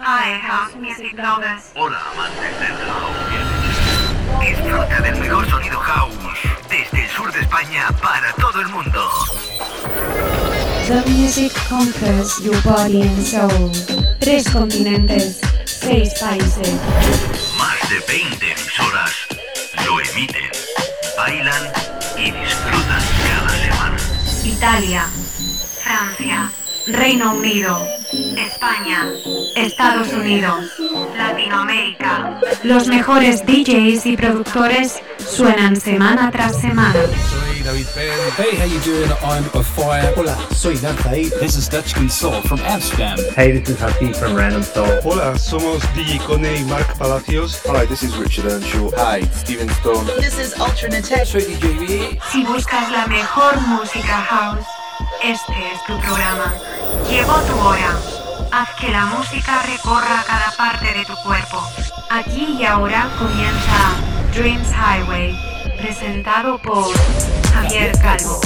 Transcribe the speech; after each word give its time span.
Hi, 0.00 0.38
house 0.38 0.76
music 0.76 1.18
lovers. 1.18 1.72
Hola, 1.74 1.98
amantes 2.12 2.54
del 2.60 2.76
house. 2.86 4.46
Disfruta 4.46 5.00
del 5.00 5.16
mejor 5.18 5.50
sonido 5.50 5.78
house 5.80 6.14
desde 6.70 7.04
el 7.04 7.10
sur 7.10 7.32
de 7.32 7.40
España 7.40 7.88
para 8.00 8.32
todo 8.34 8.60
el 8.60 8.68
mundo. 8.68 9.10
The 10.86 11.02
music 11.10 11.52
conquers 11.68 12.38
your 12.44 12.54
body 12.62 13.02
and 13.02 13.26
soul. 13.26 13.72
Tres 14.20 14.48
continentes, 14.50 15.40
seis 15.64 16.14
países. 16.20 16.74
Más 17.58 17.90
de 17.90 17.98
20 18.06 18.52
emisoras 18.52 19.10
lo 19.84 20.00
emiten, 20.00 20.48
bailan 21.16 21.72
y 22.16 22.30
disfrutan 22.30 23.02
cada 23.26 23.50
semana. 23.50 23.96
Italia, 24.44 25.08
Francia, 25.82 26.52
Reino 26.92 27.34
Unido, 27.34 27.86
España, 28.36 29.06
Estados 29.56 30.10
Unidos, 30.12 30.64
Latinoamérica. 31.16 32.40
Los 32.62 32.86
mejores 32.86 33.44
DJs 33.44 34.06
y 34.06 34.16
productores 34.16 35.00
suenan 35.18 35.78
semana 35.78 36.30
tras 36.30 36.58
semana. 36.58 36.94
Soy 36.94 37.62
David 37.62 37.86
Penn. 37.94 38.18
Hey, 38.38 38.56
how 38.56 38.64
you 38.64 38.80
doing? 38.80 39.10
I'm 39.22 39.44
a 39.54 39.62
fire. 39.62 40.14
Hola, 40.16 40.36
soy 40.54 40.76
Danzaí. 40.78 41.28
This 41.40 41.56
is 41.56 41.68
Dutchkin 41.68 42.08
Soul 42.08 42.40
from 42.42 42.60
Amsterdam. 42.60 43.18
Hey, 43.36 43.52
this 43.52 43.68
is 43.68 43.78
Happy 43.78 44.12
from 44.14 44.34
Random 44.34 44.62
Soul. 44.62 44.88
Hola, 45.04 45.38
somos 45.38 45.82
DJ 45.94 46.18
Cone 46.26 46.56
y 46.56 46.64
Mark 46.64 46.96
Palacios. 46.96 47.60
Hi, 47.66 47.84
this 47.86 48.02
is 48.02 48.16
Richard 48.16 48.46
Earnshaw. 48.46 48.90
Hi, 48.96 49.20
Steven 49.32 49.68
Stone. 49.80 50.06
This 50.20 50.38
is 50.38 50.54
Ultranate. 50.54 51.26
Soy 51.26 51.42
DJ 51.42 51.78
B. 51.78 52.18
Si 52.32 52.44
buscas 52.44 52.90
la 52.90 53.06
mejor 53.06 53.60
música 53.66 54.22
house, 54.22 54.64
este 55.22 55.52
es 55.52 55.84
tu 55.86 55.98
programa. 56.00 56.54
Llegó 57.08 57.34
tu 57.40 57.58
hora. 57.60 57.96
Haz 58.52 58.68
que 58.78 58.90
la 58.90 59.06
música 59.06 59.62
recorra 59.62 60.22
cada 60.26 60.50
parte 60.56 60.92
de 60.92 61.06
tu 61.06 61.14
cuerpo. 61.22 61.62
Aquí 62.10 62.56
y 62.60 62.64
ahora 62.66 63.08
comienza 63.18 63.94
Dreams 64.34 64.68
Highway, 64.68 65.34
presentado 65.78 66.58
por 66.58 66.84
Javier 67.54 67.92
Calvo. 68.00 68.40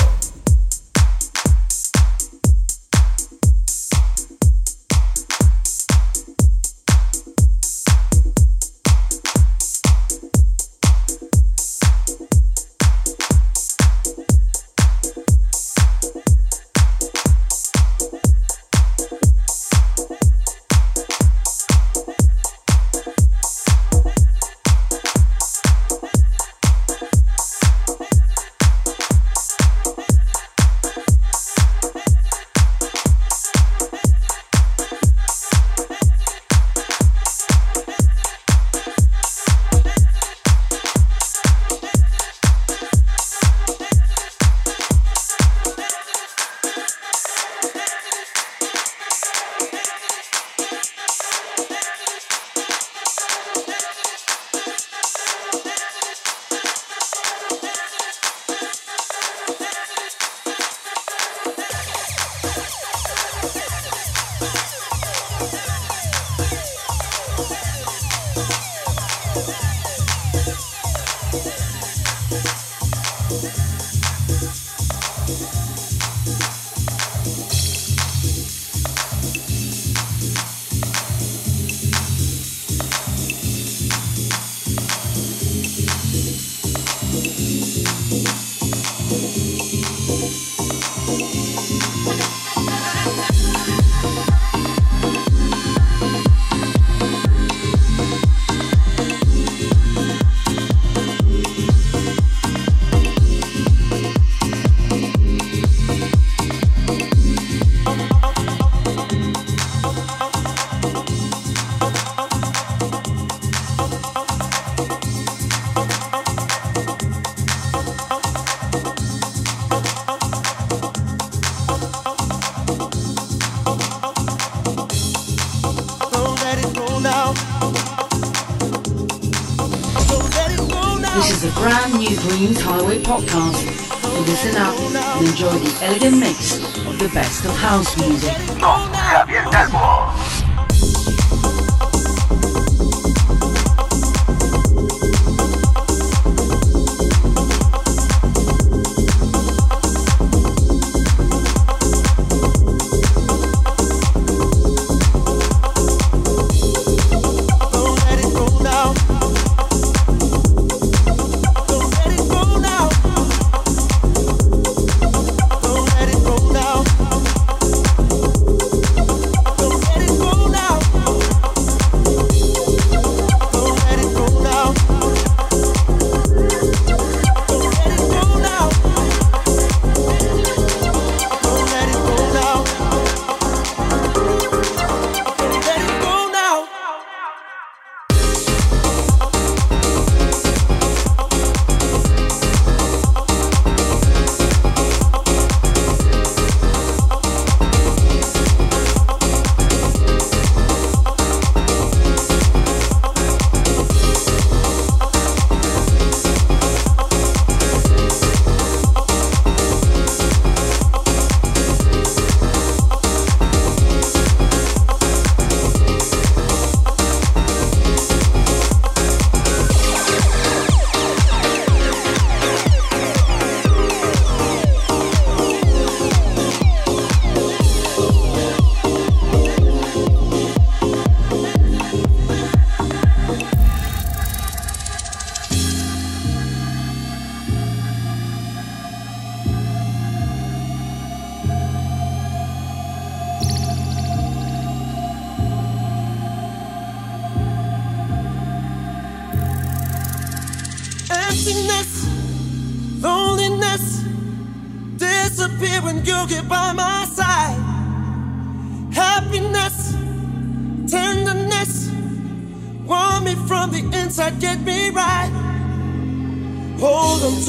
Podcast. 133.02 134.26
Listen 134.26 134.56
up 134.56 134.79
and 134.79 135.26
enjoy 135.26 135.50
the 135.50 135.85
elegant 135.85 136.19
mix 136.19 136.58
of 136.87 136.99
the 136.99 137.08
best 137.12 137.44
of 137.44 137.56
house 137.56 137.96
music. 137.99 138.37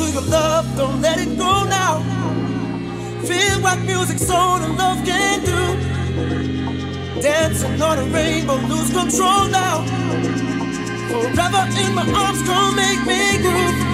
To 0.03 0.11
your 0.11 0.21
love, 0.23 0.65
don't 0.75 1.01
let 1.01 1.17
it 1.19 1.37
go 1.37 1.63
now. 1.65 2.01
Feel 3.25 3.61
what 3.61 3.79
music, 3.81 4.17
soul, 4.17 4.57
and 4.65 4.77
love 4.77 5.05
can 5.05 5.39
do. 5.45 7.21
Dancing 7.21 7.81
on 7.81 7.97
a 7.99 8.03
rainbow, 8.05 8.55
lose 8.67 8.91
control 8.91 9.47
now. 9.47 9.85
Forever 11.09 11.63
in 11.81 11.95
my 11.95 12.05
arms, 12.21 12.41
come 12.47 12.75
make 12.75 13.05
me 13.05 13.37
groove. 13.43 13.93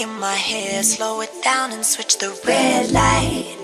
in 0.00 0.08
my 0.18 0.34
head. 0.34 0.84
Slow 0.84 1.20
it 1.20 1.30
down 1.42 1.72
and 1.72 1.84
switch 1.84 2.18
the 2.18 2.38
red 2.46 2.90
light. 2.90 3.61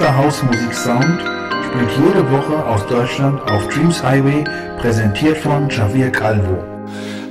bester 0.00 0.16
Hausmusik-Sound 0.16 1.20
spielt 1.66 1.90
jede 1.98 2.30
Woche 2.30 2.64
aus 2.64 2.86
Deutschland 2.86 3.38
auf 3.50 3.68
Dreams 3.68 4.02
Highway, 4.02 4.44
präsentiert 4.78 5.36
von 5.36 5.68
Javier 5.68 6.10
Calvo. 6.10 6.64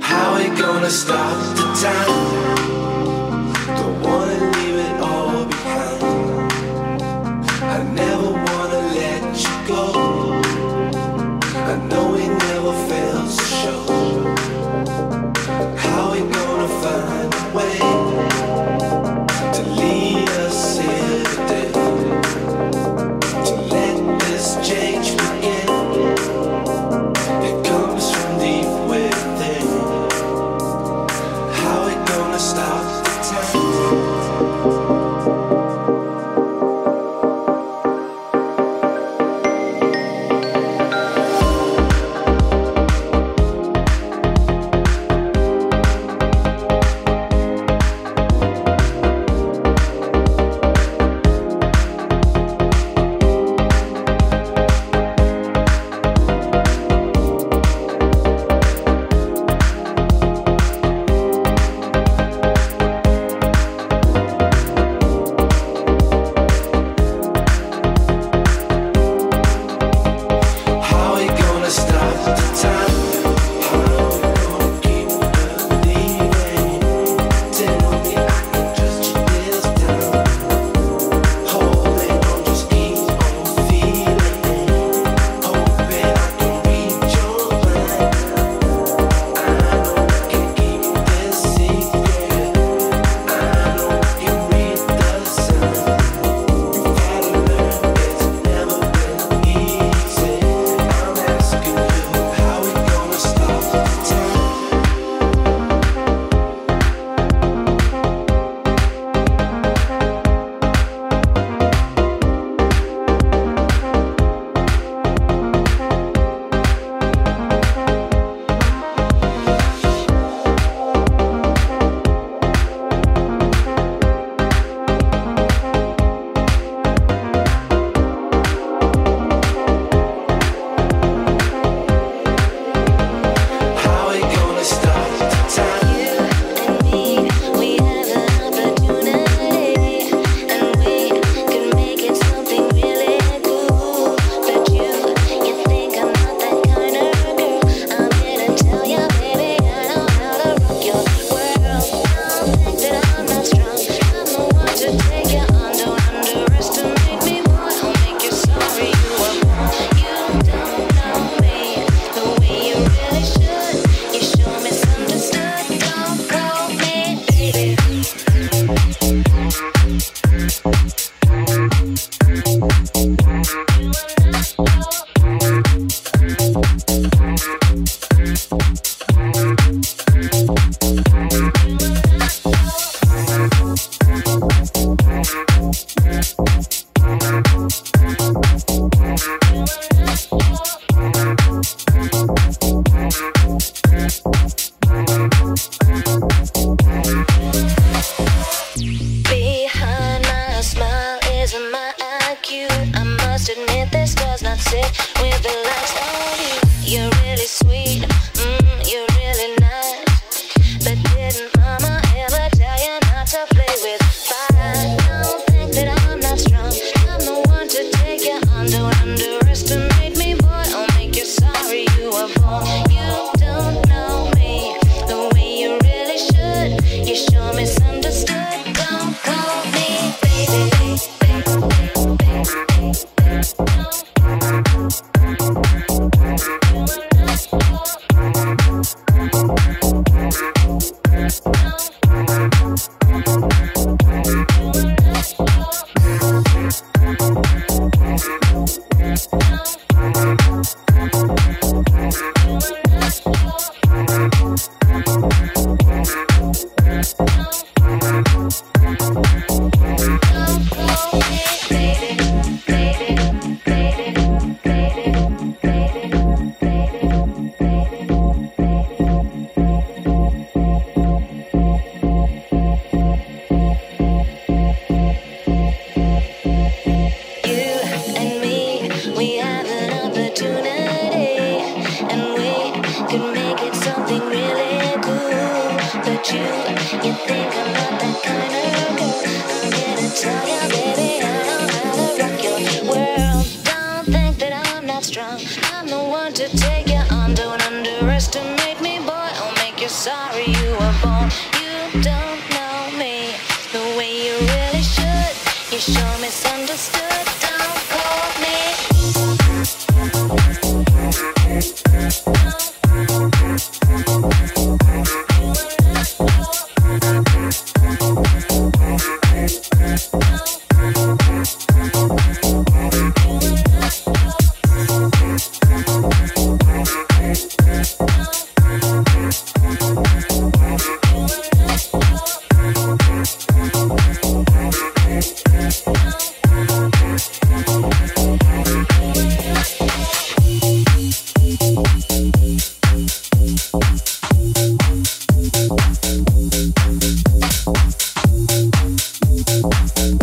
How 0.00 0.38
we 0.38 0.48
gonna 0.56 0.88
stop 0.88 1.36
the 1.56 1.64
time? 1.84 2.79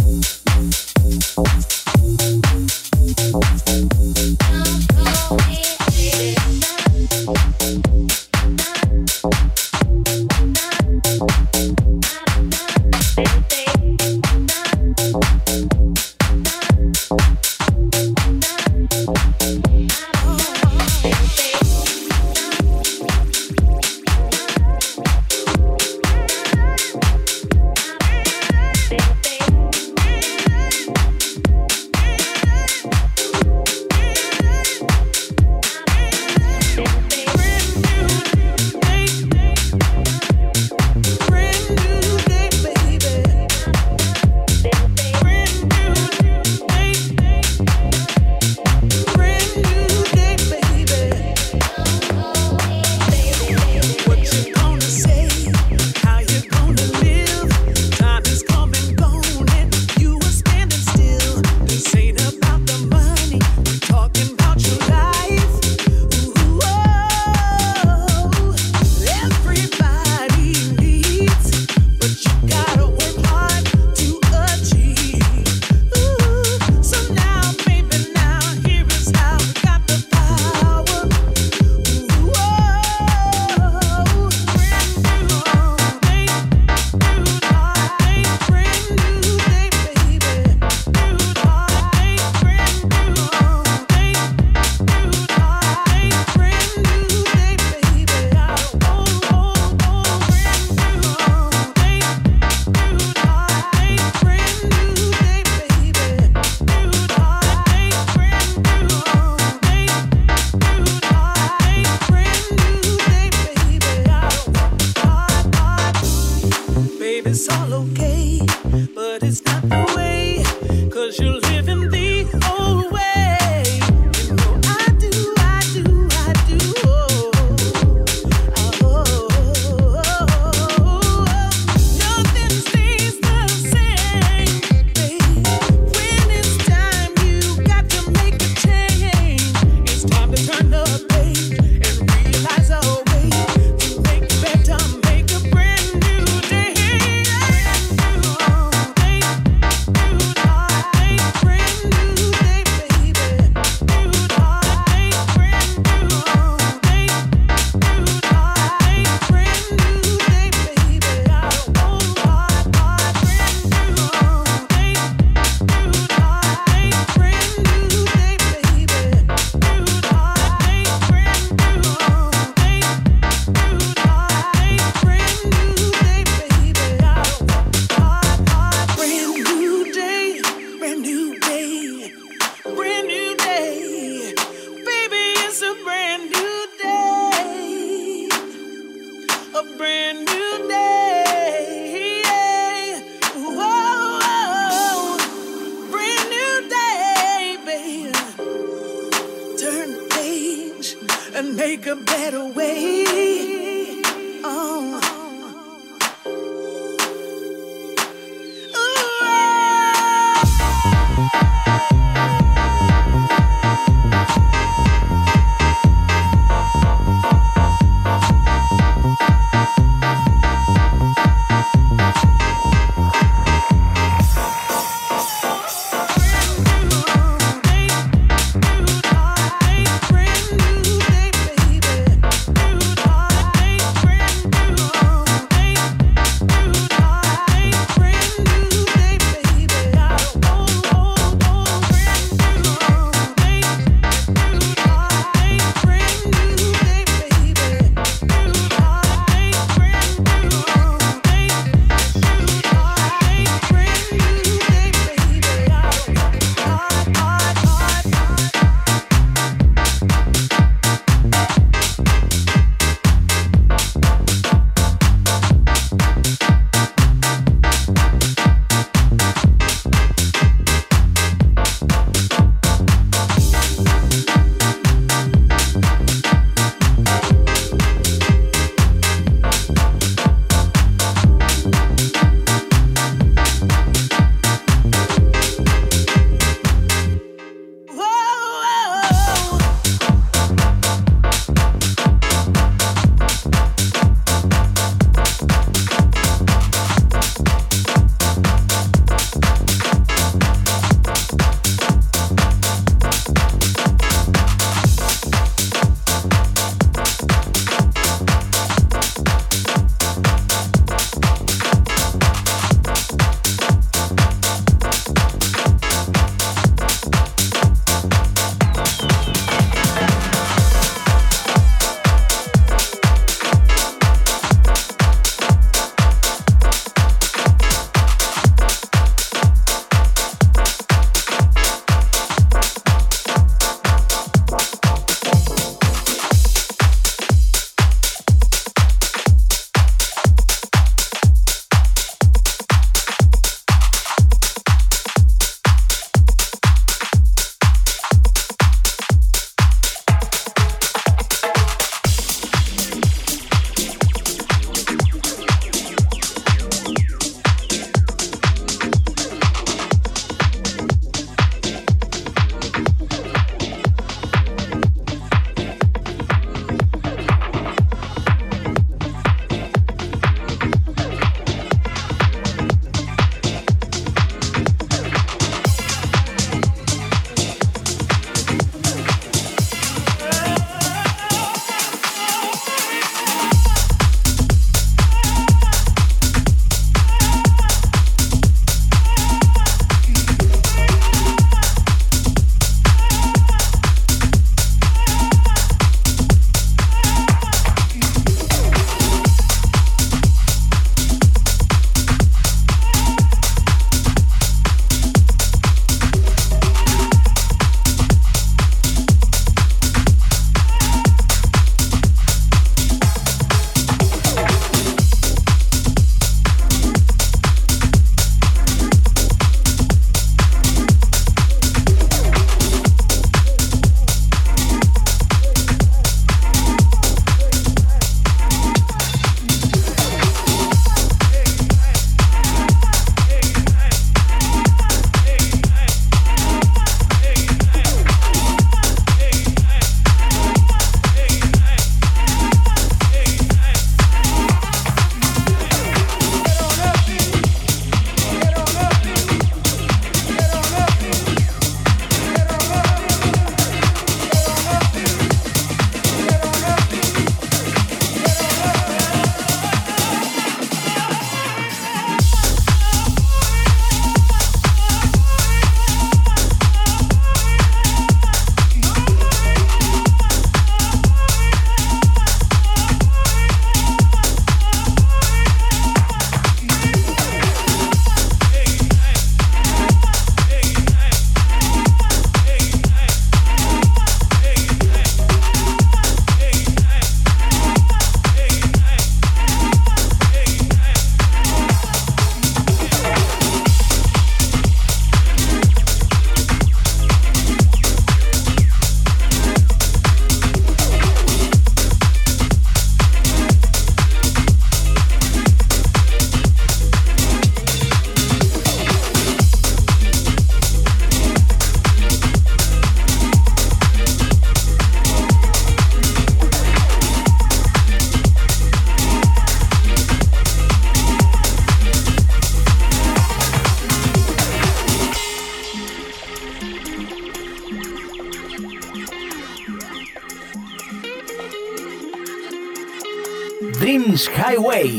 Música 0.04 1.67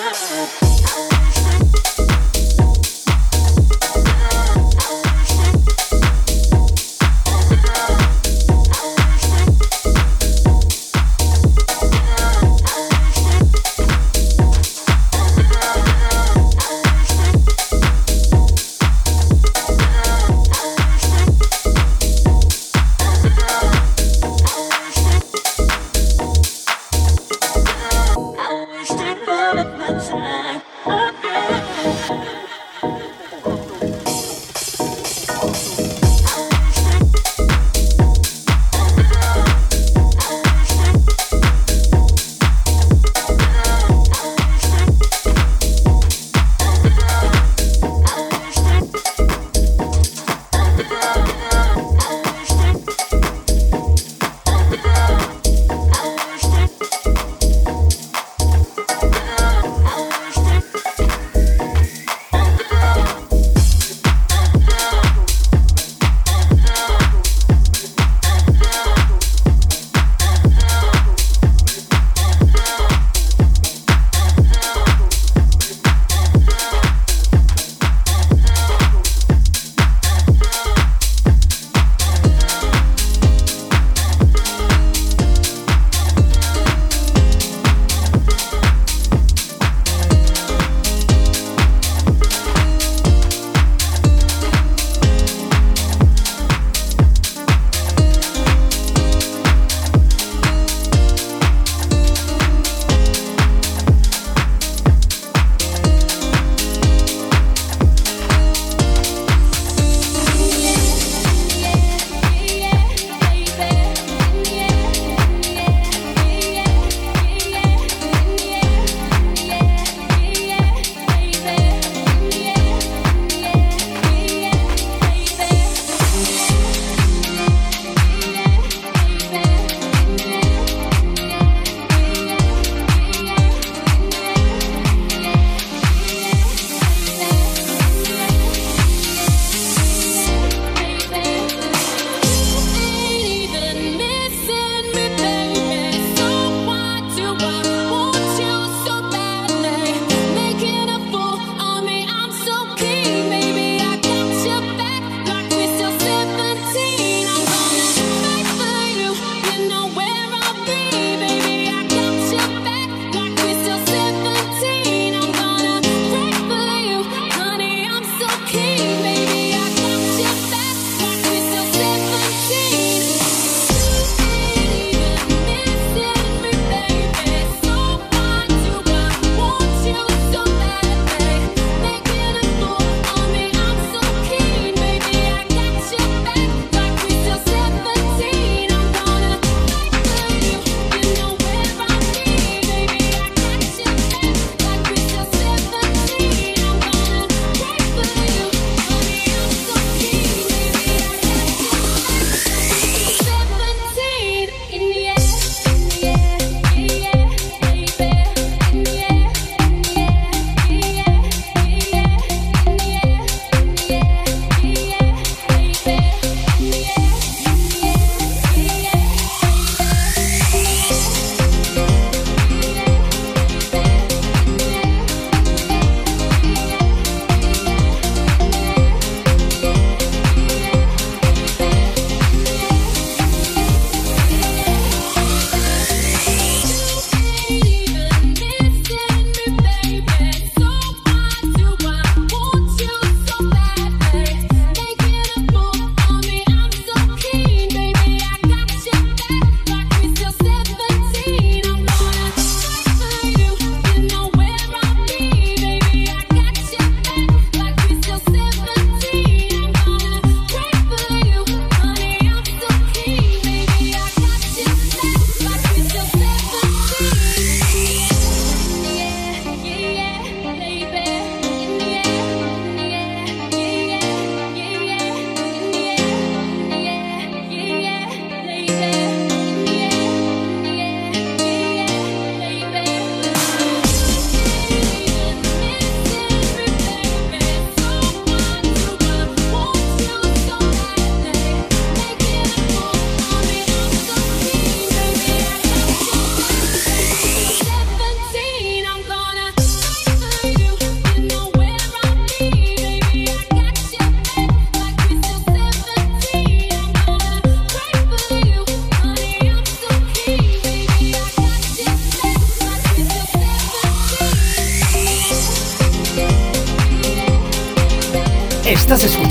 love. 0.00 0.63